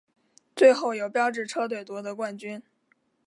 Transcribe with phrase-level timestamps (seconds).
[0.55, 2.63] 最后由标致车队夺得冠军。